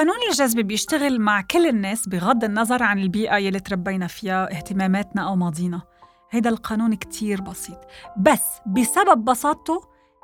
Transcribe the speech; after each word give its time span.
قانون 0.00 0.16
الجذب 0.30 0.60
بيشتغل 0.60 1.20
مع 1.20 1.40
كل 1.40 1.66
الناس 1.66 2.08
بغض 2.08 2.44
النظر 2.44 2.82
عن 2.82 2.98
البيئة 2.98 3.36
يلي 3.36 3.60
تربينا 3.60 4.06
فيها 4.06 4.56
اهتماماتنا 4.56 5.28
أو 5.28 5.36
ماضينا. 5.36 5.82
هيدا 6.30 6.50
القانون 6.50 6.94
كتير 6.94 7.40
بسيط. 7.40 7.78
بس 8.18 8.42
بسبب 8.66 9.24
بساطته 9.24 9.80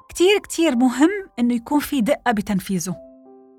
كتير 0.09 0.39
كتير 0.39 0.77
مهم 0.77 1.11
إنه 1.39 1.55
يكون 1.55 1.81
في 1.81 2.01
دقة 2.01 2.33
بتنفيذه. 2.33 2.97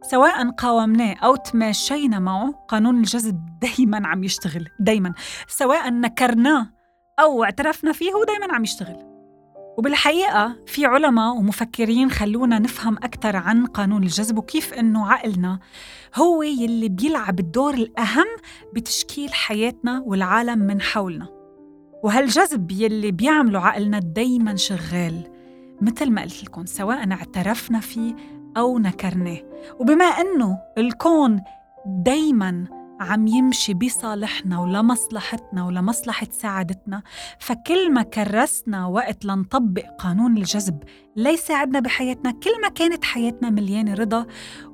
سواء 0.01 0.49
قاومناه 0.49 1.15
أو 1.23 1.35
تماشينا 1.35 2.19
معه 2.19 2.51
قانون 2.67 2.97
الجذب 2.97 3.59
دايما 3.61 4.07
عم 4.07 4.23
يشتغل. 4.23 4.67
دايما. 4.79 5.13
سواء 5.47 5.89
نكرناه 5.89 6.69
أو 7.19 7.43
اعترفنا 7.43 7.91
فيه 7.91 8.11
هو 8.11 8.23
دايما 8.23 8.53
عم 8.53 8.63
يشتغل. 8.63 9.06
وبالحقيقة 9.77 10.55
في 10.65 10.85
علماء 10.85 11.35
ومفكرين 11.37 12.11
خلونا 12.11 12.59
نفهم 12.59 12.97
أكثر 12.97 13.35
عن 13.35 13.65
قانون 13.65 14.03
الجذب 14.03 14.37
وكيف 14.37 14.73
إنه 14.73 15.11
عقلنا 15.11 15.59
هو 16.15 16.43
يلي 16.43 16.89
بيلعب 16.89 17.39
الدور 17.39 17.73
الأهم 17.73 18.25
بتشكيل 18.73 19.33
حياتنا 19.33 20.03
والعالم 20.05 20.59
من 20.59 20.81
حولنا. 20.81 21.27
وهالجذب 22.03 22.71
يلي 22.71 23.11
بيعمله 23.11 23.59
عقلنا 23.59 23.99
دايما 23.99 24.55
شغال 24.55 25.31
مثل 25.81 26.11
ما 26.11 26.21
قلت 26.21 26.43
لكم 26.43 26.65
سواء 26.65 27.11
اعترفنا 27.11 27.79
فيه 27.79 28.15
أو 28.57 28.79
نكرناه. 28.79 29.39
وبما 29.79 30.05
أنه 30.05 30.57
الكون 30.77 31.41
دايما 31.85 32.65
عم 32.99 33.27
يمشي 33.27 33.73
بصالحنا 33.73 34.59
ولمصلحتنا 34.59 35.65
ولمصلحة 35.65 36.27
سعادتنا 36.31 37.03
فكل 37.39 37.93
ما 37.93 38.01
كرسنا 38.01 38.85
وقت 38.85 39.25
لنطبق 39.25 39.83
قانون 39.99 40.37
الجذب 40.37 40.83
ليساعدنا 41.15 41.79
بحياتنا. 41.79 42.31
كل 42.31 42.61
ما 42.61 42.69
كانت 42.69 43.03
حياتنا 43.03 43.49
مليانة 43.49 43.93
رضا 43.93 44.25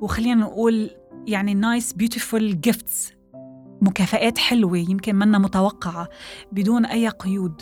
وخلينا 0.02 0.42
نقول 0.42 0.90
يعني 1.28 1.54
nice 1.54 1.94
beautiful 1.94 2.62
gifts 2.62 3.14
مكافآت 3.82 4.38
حلوة 4.38 4.78
يمكن 4.78 5.16
منا 5.16 5.38
متوقعة 5.38 6.08
بدون 6.52 6.86
أي 6.86 7.08
قيود. 7.10 7.62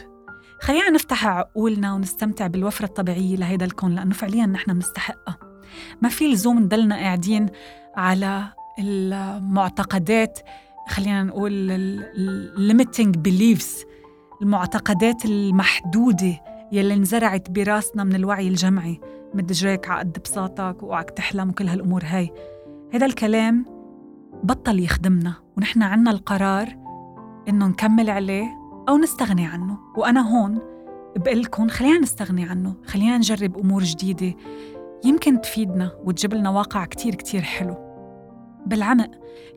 خلينا 0.62 0.90
نفتح 0.90 1.28
عقولنا 1.28 1.94
ونستمتع 1.94 2.48
بالوفرة 2.48 2.86
الطبيعية 2.86 3.36
لهيدا 3.36 3.66
الكون 3.66 3.96
لأنه 3.96 4.14
فعليا 4.14 4.46
نحن 4.46 4.74
بنستحقها. 4.74 5.38
ما 6.02 6.10
في 6.10 6.34
لزوم 6.34 6.60
نضلنا 6.60 6.96
قاعدين 6.96 7.50
على 7.96 8.54
المعتقدات 8.80 10.40
خلينا 10.90 11.24
نقول 11.24 11.72
limiting 12.72 13.12
beliefs 13.28 13.86
المعتقدات 14.42 15.26
المحدودة 15.26 16.42
يلي 16.72 16.94
انزرعت 16.94 17.52
براسنا 17.52 18.04
من 18.04 18.16
الوعي 18.16 18.48
الجمعي 18.48 19.02
مدجريك 19.34 19.90
عقد 19.90 20.18
بساطك 20.24 20.84
وقعك 20.84 21.10
تحلم 21.10 21.50
وكل 21.50 21.68
هالأمور 21.68 22.04
هاي. 22.06 22.32
هذا 22.94 23.06
الكلام 23.06 23.66
بطل 24.44 24.80
يخدمنا 24.80 25.34
ونحن 25.58 25.84
عنا 25.84 26.12
القرار 26.12 26.76
إنه 27.50 27.68
نكمل 27.68 28.10
عليه 28.10 28.46
أو 28.90 28.98
نستغني 28.98 29.46
عنه. 29.46 29.78
وأنا 29.98 30.30
هون 30.32 30.60
بقلكم 31.16 31.68
خلينا 31.68 32.00
نستغني 32.00 32.44
عنه 32.44 32.76
خلينا 32.86 33.18
نجرب 33.18 33.58
أمور 33.58 33.84
جديدة. 33.84 34.36
يمكن 35.06 35.42
تفيدنا 35.42 35.92
وتجيب 36.04 36.34
لنا 36.34 36.50
واقع 36.50 36.86
كتير 36.86 37.16
كتير 37.16 37.42
حلو. 37.42 37.91
بالعمق. 38.66 39.12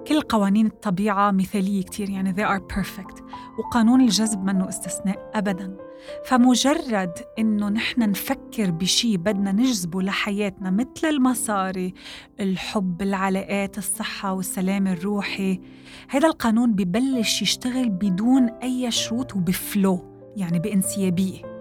كل 0.06 0.20
قوانين 0.20 0.66
الطبيعة 0.66 1.30
مثالية 1.30 1.82
كتير 1.82 2.10
يعني 2.10 2.34
they 2.34 2.48
are 2.48 2.76
perfect. 2.76 3.22
وقانون 3.58 4.00
الجذب 4.00 4.44
منه 4.44 4.68
استثناء 4.68 5.30
أبدا. 5.34 5.76
فمجرد 6.24 7.12
إنه 7.38 7.68
نحن 7.68 8.10
نفكر 8.10 8.70
بشي 8.70 9.16
بدنا 9.16 9.52
نجذبه 9.52 10.02
لحياتنا 10.02 10.70
مثل 10.70 11.08
المصاري 11.08 11.94
الحب 12.40 13.02
العلاقات 13.02 13.78
الصحة 13.78 14.32
والسلام 14.32 14.86
الروحي 14.86 15.60
هذا 16.08 16.28
القانون 16.28 16.72
ببلش 16.72 17.42
يشتغل 17.42 17.88
بدون 17.88 18.48
أي 18.48 18.90
شروط 18.90 19.36
وبفلو 19.36 20.14
يعني 20.36 20.58
بانسيابية. 20.58 21.54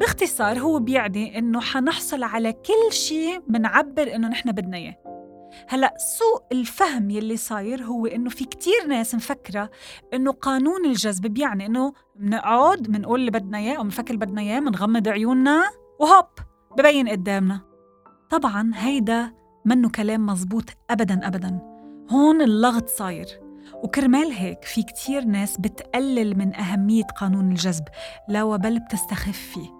باختصار 0.00 0.58
هو 0.58 0.78
بيعني 0.78 1.38
إنه 1.38 1.60
حنحصل 1.60 2.22
على 2.22 2.52
كل 2.52 2.92
شيء 2.92 3.42
منعبر 3.48 4.14
إنه 4.14 4.28
نحن 4.28 4.52
بدنا 4.52 4.76
إياه. 4.76 5.03
هلا 5.68 5.94
سوء 6.18 6.42
الفهم 6.52 7.10
يلي 7.10 7.36
صاير 7.36 7.82
هو 7.82 8.06
إنه 8.06 8.30
في 8.30 8.44
كتير 8.44 8.86
ناس 8.88 9.14
مفكرة 9.14 9.70
إنه 10.14 10.32
قانون 10.32 10.86
الجذب 10.86 11.26
بيعني 11.26 11.66
إنه 11.66 11.92
بنقعد 12.16 12.82
بنقول 12.82 13.20
اللي 13.20 13.30
بدنا 13.30 13.58
إياه 13.58 13.76
أو 13.76 13.82
بنفكر 13.82 14.14
اللي 14.14 14.26
بدنا 14.26 14.40
إياه 14.40 14.60
بنغمض 14.60 15.08
عيوننا 15.08 15.64
وهوب 16.00 16.26
ببين 16.78 17.08
قدامنا. 17.08 17.60
طبعا 18.30 18.70
هيدا 18.74 19.32
منه 19.64 19.90
كلام 19.90 20.26
مزبوط 20.26 20.64
ابدا 20.90 21.26
ابدا. 21.26 21.58
هون 22.10 22.42
اللغط 22.42 22.88
صاير. 22.88 23.26
وكرمال 23.82 24.32
هيك 24.32 24.64
في 24.64 24.82
كتير 24.82 25.24
ناس 25.24 25.56
بتقلل 25.56 26.38
من 26.38 26.54
أهمية 26.54 27.04
قانون 27.04 27.50
الجذب 27.50 27.84
لا 28.28 28.42
وبل 28.42 28.78
بتستخف 28.78 29.38
فيه. 29.54 29.73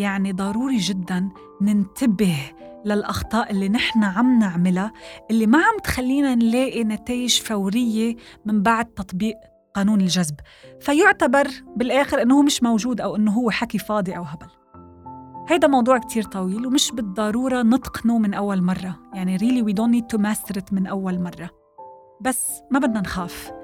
يعني 0.00 0.32
ضروري 0.32 0.76
جدا 0.76 1.28
ننتبه 1.60 2.36
للأخطاء 2.84 3.50
اللي 3.50 3.68
نحن 3.68 4.04
عم 4.04 4.38
نعملها 4.38 4.92
اللي 5.30 5.46
ما 5.46 5.58
عم 5.58 5.78
تخلينا 5.84 6.34
نلاقي 6.34 6.84
نتائج 6.84 7.40
فورية 7.40 8.16
من 8.44 8.62
بعد 8.62 8.84
تطبيق 8.84 9.36
قانون 9.74 10.00
الجذب. 10.00 10.34
فيعتبر 10.80 11.48
بالآخر 11.76 12.22
أنه 12.22 12.42
مش 12.42 12.62
موجود 12.62 13.00
أو 13.00 13.16
أنه 13.16 13.32
هو 13.32 13.50
حكي 13.50 13.78
فاضي 13.78 14.16
أو 14.16 14.22
هبل. 14.22 14.46
هيدا 15.48 15.68
موضوع 15.68 15.98
كتير 15.98 16.22
طويل 16.22 16.66
ومش 16.66 16.92
بالضرورة 16.92 17.62
نتقنه 17.62 18.18
من 18.18 18.34
أول 18.34 18.62
مرة. 18.62 18.98
يعني 19.14 19.38
really 19.38 19.64
we 19.64 19.74
don't 19.74 19.92
need 19.94 20.16
to 20.16 20.22
master 20.22 20.60
it 20.60 20.72
من 20.72 20.86
أول 20.86 21.22
مرة. 21.22 21.50
بس 22.20 22.50
ما 22.70 22.78
بدنا 22.78 23.00
نخاف. 23.00 23.59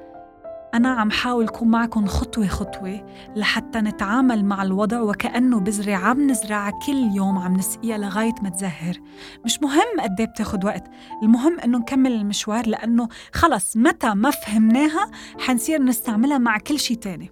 أنا 0.74 0.88
عم 0.88 1.10
حاول 1.10 1.48
كون 1.48 1.68
معكم 1.68 2.06
خطوة 2.06 2.46
خطوة 2.46 3.06
لحتى 3.36 3.78
نتعامل 3.78 4.44
مع 4.44 4.62
الوضع 4.62 5.00
وكأنه 5.00 5.60
بذرة 5.60 5.94
عم 5.94 6.30
نزرعها 6.30 6.72
كل 6.86 7.10
يوم 7.14 7.38
عم 7.38 7.56
نسقيها 7.56 7.98
لغاية 7.98 8.34
ما 8.42 8.48
تزهر. 8.48 9.00
مش 9.44 9.62
مهم 9.62 10.00
قد 10.00 10.20
إيه 10.20 10.26
بتاخد 10.26 10.64
وقت 10.64 10.84
المهم 11.22 11.60
إنه 11.60 11.78
نكمل 11.78 12.12
المشوار 12.12 12.66
لأنه 12.66 13.08
خلص 13.32 13.76
متى 13.76 14.14
ما 14.14 14.30
فهمناها 14.30 15.10
حنصير 15.38 15.82
نستعملها 15.82 16.38
مع 16.38 16.58
كل 16.58 16.78
شيء 16.78 16.96
تاني. 16.96 17.30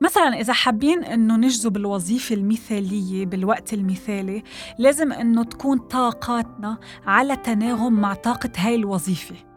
مثلا 0.00 0.40
إذا 0.40 0.52
حابين 0.52 1.04
إنه 1.04 1.36
نجذب 1.36 1.76
الوظيفة 1.76 2.34
المثالية 2.34 3.26
بالوقت 3.26 3.72
المثالي 3.72 4.42
لازم 4.78 5.12
إنه 5.12 5.44
تكون 5.44 5.78
طاقاتنا 5.78 6.78
على 7.06 7.36
تناغم 7.36 7.92
مع 7.92 8.14
طاقة 8.14 8.50
هاي 8.56 8.74
الوظيفة. 8.74 9.53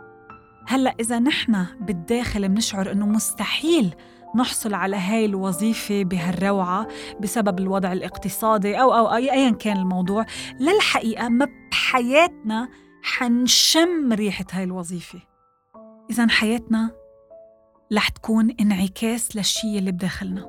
هلأ 0.67 0.95
إذا 0.99 1.19
نحن 1.19 1.65
بالداخل 1.79 2.49
بنشعر 2.49 2.91
إنه 2.91 3.05
مستحيل 3.05 3.95
نحصل 4.35 4.73
على 4.73 4.95
هاي 4.95 5.25
الوظيفة 5.25 6.03
بهالروعة 6.03 6.87
بسبب 7.19 7.59
الوضع 7.59 7.93
الاقتصادي 7.93 8.81
أو 8.81 8.93
أو 8.93 9.15
أي 9.15 9.31
أيا 9.31 9.49
كان 9.49 9.77
الموضوع 9.77 10.25
للحقيقة 10.59 11.29
ما 11.29 11.47
بحياتنا 11.71 12.69
حنشم 13.03 14.13
ريحة 14.13 14.45
هاي 14.51 14.63
الوظيفة 14.63 15.19
إذا 16.09 16.27
حياتنا 16.27 16.91
رح 17.93 18.09
تكون 18.09 18.55
انعكاس 18.61 19.35
للشيء 19.35 19.77
اللي 19.79 19.91
بداخلنا 19.91 20.45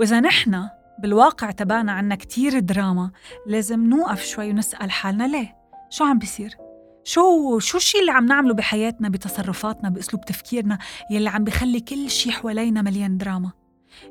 وإذا 0.00 0.20
نحن 0.20 0.68
بالواقع 0.98 1.50
تبعنا 1.50 1.92
عنا 1.92 2.14
كتير 2.14 2.58
دراما 2.58 3.10
لازم 3.46 3.86
نوقف 3.86 4.24
شوي 4.24 4.50
ونسأل 4.50 4.90
حالنا 4.90 5.24
ليه؟ 5.24 5.56
شو 5.90 6.04
عم 6.04 6.18
بيصير؟ 6.18 6.61
شو 7.04 7.58
شو 7.58 7.76
الشيء 7.76 8.00
اللي 8.00 8.12
عم 8.12 8.26
نعمله 8.26 8.54
بحياتنا 8.54 9.08
بتصرفاتنا 9.08 9.88
بأسلوب 9.88 10.24
تفكيرنا 10.24 10.78
يلي 11.10 11.28
عم 11.28 11.44
بخلي 11.44 11.80
كل 11.80 12.10
شيء 12.10 12.32
حوالينا 12.32 12.82
مليان 12.82 13.18
دراما؟ 13.18 13.50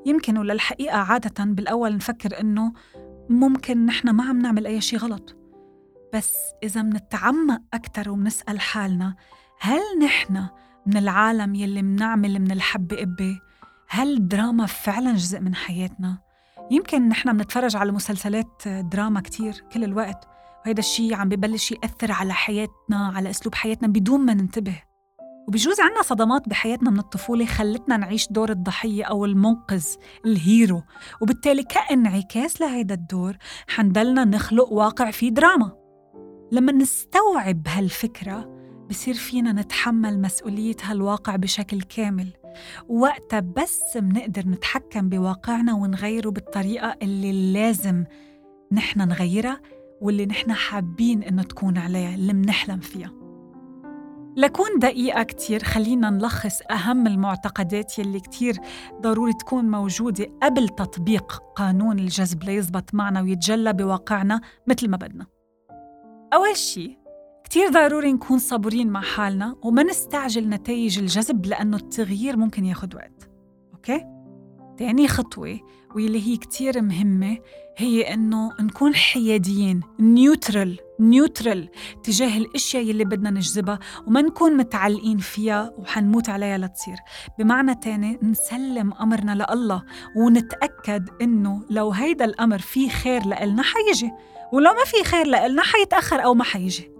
يمكن 0.06 0.38
ولا 0.38 0.54
الحقيقة 0.54 0.98
عادة 0.98 1.46
بالأول 1.46 1.96
نفكر 1.96 2.40
إنه 2.40 2.74
ممكن 3.30 3.86
نحن 3.86 4.10
ما 4.10 4.24
عم 4.24 4.42
نعمل 4.42 4.68
أي 4.68 4.82
شيء 4.82 5.00
غلط. 5.00 5.38
بس 6.14 6.36
إذا 6.64 6.82
منتعمق 6.82 7.62
أكتر 7.74 8.10
ومنسأل 8.10 8.60
حالنا 8.60 9.16
هل 9.60 9.82
نحن 10.04 10.46
من 10.86 10.98
العالم 10.98 11.56
يلي 11.56 11.82
منعمل 11.82 12.40
من 12.40 12.52
الحبة 12.52 12.96
قبة 12.98 13.40
هل 13.90 14.14
الدراما 14.14 14.66
فعلا 14.66 15.14
جزء 15.14 15.40
من 15.40 15.56
حياتنا؟ 15.56 16.18
يمكن 16.72 17.10
نحن 17.10 17.38
بنتفرج 17.38 17.76
على 17.76 17.92
مسلسلات 17.92 18.68
دراما 18.68 19.22
كتير 19.22 19.64
كل 19.74 19.84
الوقت. 19.84 20.28
وهيدا 20.66 20.80
الشيء 20.80 21.14
عم 21.14 21.30
ببلش 21.30 21.72
يأثر 21.72 22.12
على 22.12 22.34
حياتنا 22.34 23.12
على 23.16 23.30
أسلوب 23.30 23.56
حياتنا 23.56 23.88
بدون 23.88 24.20
ما 24.20 24.34
ننتبه. 24.34 24.82
وبجوز 25.48 25.80
عنا 25.80 26.02
صدمات 26.02 26.50
بحياتنا 26.50 26.90
من 26.90 27.00
الطفولة 27.00 27.46
خلتنا 27.46 27.98
نعيش 27.98 28.28
دور 28.32 28.50
الضحية 28.50 29.04
أو 29.04 29.26
المنقذ 29.26 29.86
الهيرو. 30.26 30.84
وبالتالي 31.22 31.64
كانعكاس 31.64 32.62
لهيدا 32.62 32.94
الدور 32.94 33.38
حنضلنا 33.68 34.26
نخلق 34.26 34.72
واقع 34.72 35.12
فيه 35.12 35.30
دراما. 35.30 35.72
لما 36.52 36.72
نستوعب 36.72 37.68
هالفكرة 37.68 38.62
بصير 38.90 39.14
فينا 39.14 39.52
نتحمل 39.52 40.22
مسؤولية 40.22 40.76
هالواقع 40.84 41.36
بشكل 41.36 41.82
كامل. 41.82 42.34
وقتها 42.90 43.40
بس 43.40 43.98
منقدر 43.98 44.48
نتحكم 44.48 45.10
بواقعنا 45.10 45.74
ونغيره 45.74 46.30
بالطريقة 46.30 46.98
اللي 47.02 47.54
لازم 47.54 48.04
نحن 48.72 49.08
نغيرها 49.08 49.62
واللي 50.02 50.26
نحن 50.26 50.54
حابين 50.54 51.24
إنه 51.24 51.44
تكون 51.44 51.78
عليها 51.78 52.16
اللي 52.16 52.34
منحلم 52.34 52.80
فيها. 52.80 53.12
لكون 54.38 54.80
دقيقة 54.80 55.24
كتير 55.24 55.64
خلينا 55.64 56.10
نلخص 56.10 56.62
أهم 56.72 57.08
المعتقدات 57.08 58.00
يلي 58.00 58.20
كتير 58.20 58.56
ضروري 59.02 59.34
تكون 59.34 59.66
موجودة 59.66 60.26
قبل 60.44 60.70
تطبيق 60.70 61.44
قانون 61.56 62.00
الجذب 62.00 62.44
ليزبط 62.44 62.94
معنا 62.94 63.22
ويتجلى 63.22 63.74
بواقعنا 63.74 64.42
مثل 64.68 64.90
ما 64.90 64.98
بدنا. 64.98 65.26
أول 66.34 66.56
شي 66.56 66.98
كتير 67.44 67.70
ضروري 67.70 68.14
نكون 68.14 68.40
صبورين 68.40 68.90
مع 68.90 69.02
حالنا 69.02 69.56
وما 69.64 69.84
نستعجل 69.84 70.50
نتائج 70.50 71.00
الجذب 71.00 71.46
لأنه 71.46 71.78
التغيير 71.78 72.38
ممكن 72.38 72.66
ياخد 72.66 72.96
وقت. 72.96 73.30
أوكي؟ 73.74 74.21
تاني 74.82 75.08
خطوة 75.08 75.60
واللي 75.96 76.28
هي 76.28 76.38
كتير 76.38 76.82
مهمة 76.82 77.38
هي 77.78 78.14
إنه 78.14 78.52
نكون 78.60 78.96
حياديين 78.96 79.82
neutral 80.00 80.80
neutral 81.00 81.70
تجاه 82.04 82.38
الأشياء 82.38 82.84
يلي 82.84 83.06
بدنا 83.06 83.30
نجذبها 83.30 83.80
وما 84.08 84.22
نكون 84.22 84.58
متعلقين 84.58 85.18
فيها 85.18 85.74
وحنموت 85.78 86.30
عليها 86.30 86.58
لتصير. 86.58 86.96
بمعنى 87.40 87.76
تاني 87.76 88.20
نسلم 88.24 88.94
أمرنا 88.94 89.46
لله 89.54 89.84
ونتأكد 90.18 91.10
إنه 91.22 91.64
لو 91.70 91.92
هيدا 91.92 92.26
الأمر 92.26 92.60
فيه 92.60 92.90
خير 92.90 93.26
لإلنا 93.26 93.64
حيجي 93.64 94.12
ولو 94.54 94.72
ما 94.74 94.86
في 94.86 95.04
خير 95.04 95.28
لإلنا 95.28 95.62
حيتأخر 95.62 96.24
أو 96.24 96.34
ما 96.34 96.44
حيجي. 96.44 96.92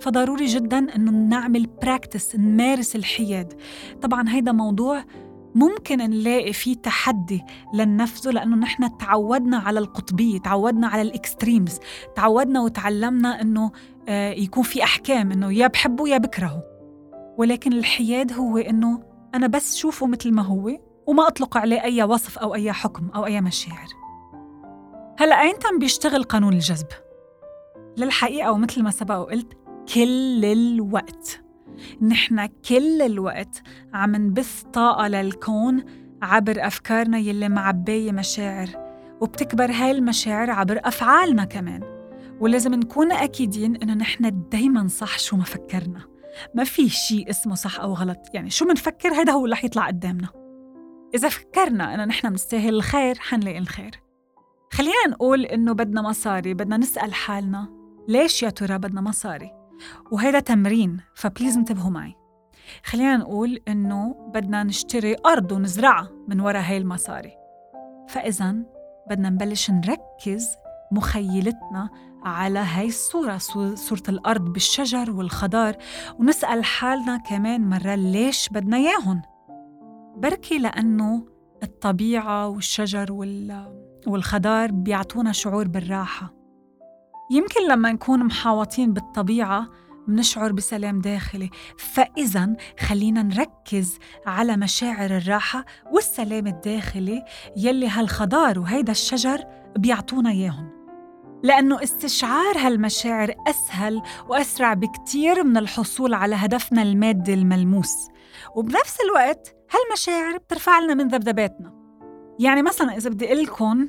فضروري 0.00 0.46
جدا 0.46 0.78
إنه 0.96 1.10
نعمل 1.10 1.66
practice 1.66 2.36
نمارس 2.36 2.96
الحياد. 2.96 3.60
طبعا 4.02 4.28
هيدا 4.28 4.52
موضوع 4.52 5.04
ممكن 5.54 5.98
نلاقي 5.98 6.52
فيه 6.52 6.74
تحدي 6.74 7.42
لننفذه 7.74 8.30
لأنه 8.30 8.56
نحن 8.56 8.98
تعودنا 8.98 9.58
على 9.58 9.80
القطبية 9.80 10.38
تعودنا 10.38 10.86
على 10.86 11.02
ال 11.02 11.10
extremes 11.10 11.78
تعودنا 12.16 12.60
وتعلمنا 12.60 13.40
أنه 13.40 13.72
آه، 14.08 14.30
يكون 14.30 14.62
في 14.62 14.82
أحكام 14.84 15.32
أنه 15.32 15.52
يا 15.52 15.66
بحبه 15.66 16.08
يا 16.08 16.18
بكرهه. 16.18 16.62
ولكن 17.38 17.72
الحياد 17.72 18.32
هو 18.32 18.58
أنه 18.58 19.02
أنا 19.34 19.46
بس 19.46 19.76
شوفه 19.76 20.06
مثل 20.06 20.32
ما 20.32 20.42
هو 20.42 20.70
وما 21.06 21.28
أطلق 21.28 21.56
عليه 21.56 21.82
أي 21.82 22.02
وصف 22.02 22.38
أو 22.38 22.54
أي 22.54 22.72
حكم 22.72 23.08
أو 23.14 23.26
أي 23.26 23.40
مشاعر. 23.40 23.88
هلأ 25.18 25.42
أين 25.42 25.58
تم 25.58 25.78
بيشتغل 25.78 26.22
قانون 26.22 26.52
الجذب؟ 26.52 26.86
للحقيقة 27.96 28.52
ومثل 28.52 28.82
ما 28.82 28.90
سبق 28.90 29.16
وقلت 29.18 29.52
كل 29.94 30.44
الوقت. 30.44 31.42
نحن 32.02 32.46
كل 32.46 33.02
الوقت 33.02 33.62
عم 33.94 34.16
نبث 34.16 34.62
طاقة 34.62 35.08
للكون 35.08 35.84
عبر 36.22 36.66
أفكارنا 36.66 37.18
يلي 37.18 37.48
معباية 37.48 38.12
مشاعر 38.12 38.68
وبتكبر 39.20 39.70
هاي 39.70 39.90
المشاعر 39.90 40.50
عبر 40.50 40.80
أفعالنا 40.84 41.44
كمان. 41.44 42.00
ولازم 42.40 42.74
نكون 42.74 43.12
أكيدين 43.12 43.76
إنه 43.76 43.94
نحن 43.94 44.48
دايما 44.52 44.88
صح 44.88 45.18
شو 45.18 45.36
ما 45.36 45.44
فكرنا. 45.44 46.00
ما 46.54 46.64
في 46.64 46.88
شيء 46.88 47.30
اسمه 47.30 47.54
صح 47.54 47.80
أو 47.80 47.94
غلط. 47.94 48.18
يعني 48.34 48.50
شو 48.50 48.64
منفكر؟ 48.64 49.12
هيدا 49.12 49.32
هو 49.32 49.44
اللي 49.44 49.52
رح 49.52 49.64
يطلع 49.64 49.86
قدامنا. 49.86 50.28
إذا 51.14 51.28
فكرنا 51.28 51.94
إنه 51.94 52.04
نحن 52.04 52.30
بنستاهل 52.30 52.74
الخير 52.74 53.18
حنلاقي 53.18 53.58
الخير. 53.58 53.90
خلينا 54.72 55.06
نقول 55.08 55.44
إنه 55.44 55.72
بدنا 55.72 56.02
مصاري 56.02 56.54
بدنا 56.54 56.76
نسأل 56.76 57.14
حالنا 57.14 57.68
ليش 58.08 58.42
يا 58.42 58.50
ترى 58.50 58.78
بدنا 58.78 59.00
مصاري؟ 59.00 59.59
وهذا 60.10 60.40
تمرين 60.40 61.00
فبليز 61.14 61.56
انتبهوا 61.56 61.90
معي. 61.90 62.14
خلينا 62.84 63.16
نقول 63.16 63.60
إنه 63.68 64.30
بدنا 64.34 64.62
نشتري 64.62 65.16
أرض 65.26 65.52
ونزرعها 65.52 66.10
من 66.28 66.40
وراء 66.40 66.62
هاي 66.62 66.76
المصاري. 66.76 67.32
فإذا 68.08 68.56
بدنا 69.10 69.30
نبلش 69.30 69.70
نركز 69.70 70.48
مخيلتنا 70.92 71.90
على 72.22 72.58
هاي 72.58 72.86
الصورة 72.86 73.38
صورة 73.74 74.02
الأرض 74.08 74.44
بالشجر 74.52 75.10
والخضار 75.10 75.76
ونسأل 76.18 76.64
حالنا 76.64 77.16
كمان 77.16 77.60
مرة 77.60 77.94
ليش 77.94 78.48
بدنا 78.48 78.76
إياهن 78.76 79.22
بركي 80.16 80.58
لأنه 80.58 81.26
الطبيعة 81.62 82.48
والشجر 82.48 83.12
والخضار 84.06 84.72
بيعطونا 84.72 85.32
شعور 85.32 85.68
بالراحة. 85.68 86.39
يمكن 87.30 87.68
لما 87.68 87.92
نكون 87.92 88.24
محاوطين 88.24 88.92
بالطبيعة 88.92 89.68
منشعر 90.08 90.52
بسلام 90.52 91.00
داخلي. 91.00 91.50
فإذا 91.78 92.56
خلينا 92.80 93.22
نركز 93.22 93.98
على 94.26 94.56
مشاعر 94.56 95.16
الراحة 95.16 95.64
والسلام 95.92 96.46
الداخلي 96.46 97.24
يلي 97.56 97.88
هالخضار 97.88 98.58
وهيدا 98.58 98.92
الشجر 98.92 99.44
بيعطونا 99.76 100.30
إياهم. 100.30 100.70
لأنه 101.42 101.82
استشعار 101.82 102.58
هالمشاعر 102.58 103.34
أسهل 103.48 104.02
وأسرع 104.28 104.74
بكتير 104.74 105.44
من 105.44 105.56
الحصول 105.56 106.14
على 106.14 106.34
هدفنا 106.34 106.82
المادي 106.82 107.34
الملموس. 107.34 108.08
وبنفس 108.54 108.96
الوقت 109.00 109.56
هالمشاعر 109.70 110.36
بترفع 110.36 110.78
لنا 110.78 110.94
من 110.94 111.08
ذبذباتنا. 111.08 111.80
يعني 112.38 112.62
مثلا 112.62 112.96
إذا 112.96 113.10
بدي 113.10 113.34
لكم 113.34 113.88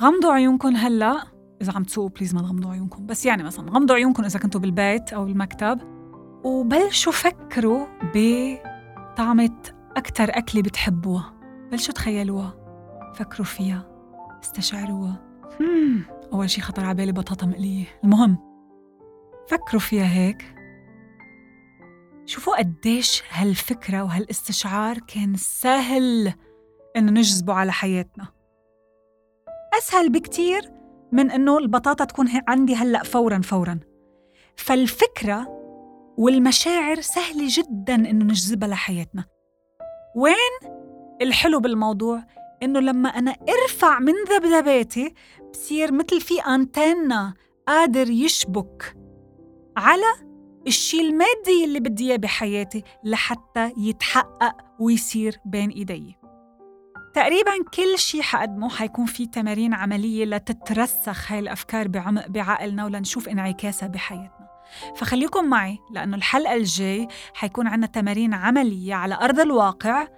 غمضوا 0.00 0.32
عيونكم 0.32 0.76
هلأ 0.76 1.35
إذا 1.62 1.72
عم 1.72 1.84
تسوقوا 1.84 2.10
بليز 2.10 2.34
ما 2.34 2.40
تغمضوا 2.40 2.70
عيونكم. 2.70 3.06
بس 3.06 3.26
يعني 3.26 3.42
مثلا 3.42 3.70
غمضوا 3.70 3.96
عيونكم 3.96 4.24
إذا 4.24 4.38
كنتوا 4.38 4.60
بالبيت 4.60 5.12
أو 5.12 5.24
بالمكتب. 5.24 5.80
وبلشوا 6.44 7.12
فكروا 7.12 7.86
بطعمة 8.14 9.58
أكثر 9.96 10.38
أكلة 10.38 10.62
بتحبوها. 10.62 11.32
بلشوا 11.70 11.94
تخيلوها. 11.94 12.54
فكروا 13.14 13.46
فيها. 13.46 13.88
استشعروها. 14.42 15.22
أول 16.32 16.50
شي 16.50 16.60
خطر 16.60 16.84
على 16.84 16.94
بالي 16.94 17.12
بطاطا 17.12 17.46
مقلية. 17.46 17.86
المهم 18.04 18.38
فكروا 19.48 19.80
فيها 19.80 20.06
هيك. 20.06 20.54
شوفوا 22.26 22.58
قديش 22.58 23.22
هالفكرة 23.30 24.02
وهالاستشعار 24.02 24.98
كان 24.98 25.36
سهل 25.36 26.34
إنه 26.96 27.12
نجذبه 27.12 27.52
على 27.52 27.72
حياتنا. 27.72 28.26
أسهل 29.78 30.12
بكتير 30.12 30.75
من 31.12 31.30
إنه 31.30 31.58
البطاطا 31.58 32.04
تكون 32.04 32.28
عندي 32.48 32.74
هلأ 32.74 33.02
فورا 33.02 33.40
فورا. 33.44 33.80
فالفكرة 34.56 35.46
والمشاعر 36.16 37.00
سهلة 37.00 37.46
جدا 37.48 37.94
إنه 37.94 38.24
نجذبها 38.24 38.68
لحياتنا. 38.68 39.24
وين 40.16 40.72
الحلو 41.22 41.60
بالموضوع؟ 41.60 42.24
إنه 42.62 42.80
لما 42.80 43.08
أنا 43.08 43.30
أرفع 43.30 43.98
من 43.98 44.12
ذبذباتي 44.30 45.14
بصير 45.52 45.92
مثل 45.92 46.20
في 46.20 46.40
انتنا 46.40 47.34
قادر 47.68 48.10
يشبك 48.10 48.96
على 49.76 50.26
الشيء 50.66 51.00
المادي 51.00 51.64
اللي 51.64 51.80
بدي 51.80 52.10
إياه 52.10 52.16
بحياتي 52.16 52.82
لحتى 53.04 53.72
يتحقق 53.78 54.56
ويصير 54.80 55.38
بين 55.44 55.70
إيدي. 55.70 56.16
تقريبا 57.16 57.52
كل 57.74 57.98
شيء 57.98 58.22
حقدمه 58.22 58.68
حيكون 58.68 59.06
في 59.06 59.26
تمارين 59.26 59.74
عملية 59.74 60.24
لتترسخ 60.24 61.32
هاي 61.32 61.38
الأفكار 61.38 61.88
بعمق 61.88 62.26
بعقلنا 62.26 62.84
ولنشوف 62.84 63.28
انعكاسها 63.28 63.88
بحياتنا. 63.88 64.48
فخليكم 64.96 65.44
معي 65.44 65.78
لأنه 65.90 66.16
الحلقة 66.16 66.54
الجاي 66.54 67.08
حيكون 67.34 67.66
عنا 67.66 67.86
تمارين 67.86 68.34
عملية 68.34 68.94
على 68.94 69.14
أرض 69.14 69.40
الواقع 69.40 70.08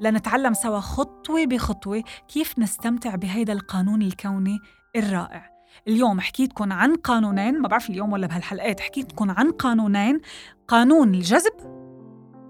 لنتعلم 0.00 0.54
سوا 0.54 0.80
خطوة 0.80 1.44
بخطوة 1.44 2.02
كيف 2.28 2.58
نستمتع 2.58 3.14
بهيدا 3.14 3.52
القانون 3.52 4.02
الكوني 4.02 4.58
الرائع. 4.96 5.50
اليوم 5.88 6.20
حكيتكم 6.20 6.72
عن 6.72 6.94
قانونين 6.94 7.60
ما 7.60 7.68
بعرف 7.68 7.90
اليوم 7.90 8.12
ولا 8.12 8.26
بهالحلقات 8.26 8.80
حكيتكم 8.80 9.30
عن 9.30 9.50
قانونين 9.50 10.20
قانون 10.68 11.14
الجذب 11.14 11.54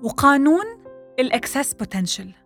وقانون 0.03 0.65
ال 1.19 1.27
excess 1.27 1.75
potential 1.75 2.42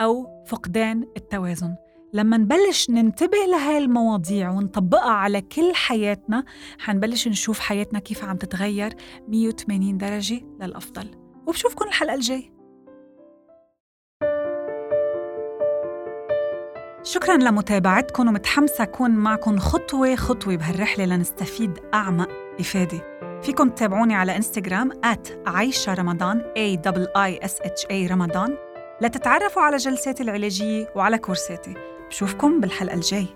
أو 0.00 0.44
فقدان 0.46 1.06
التوازن. 1.16 1.76
لما 2.14 2.36
نبلش 2.36 2.90
ننتبه 2.90 3.38
لهاي 3.50 3.78
المواضيع 3.78 4.50
ونطبقها 4.50 5.10
على 5.10 5.40
كل 5.40 5.74
حياتنا 5.74 6.44
حنبلش 6.78 7.28
نشوف 7.28 7.60
حياتنا 7.60 7.98
كيف 7.98 8.24
عم 8.24 8.36
تتغير 8.36 8.94
180 9.28 9.98
درجة 9.98 10.40
للأفضل. 10.60 11.10
وبشوفكن 11.46 11.88
الحلقة 11.88 12.14
الجاي 12.14 12.52
شكرا 17.04 17.36
لمتابعتكم 17.36 18.28
ومتحمسة 18.28 18.84
أكون 18.84 19.10
معكم 19.10 19.58
خطوة 19.58 20.14
خطوة 20.14 20.56
بهالرحلة 20.56 21.04
لنستفيد 21.04 21.78
أعمق 21.94 22.28
إفادة. 22.60 23.18
فيكم 23.42 23.68
تتابعوني 23.68 24.14
على 24.14 24.36
إنستغرام 24.36 24.90
عايشة 25.46 25.94
رمضان 25.94 26.40
A 26.40 26.78
I 27.16 27.46
S 27.46 27.52
H 27.52 27.86
A 27.90 28.10
رمضان. 28.10 28.71
لتتعرفوا 29.02 29.62
على 29.62 29.76
جلساتي 29.76 30.22
العلاجية 30.22 30.92
وعلى 30.96 31.18
كورساتي. 31.18 31.74
بشوفكم 32.08 32.60
بالحلقة 32.60 32.94
الجاي 32.94 33.26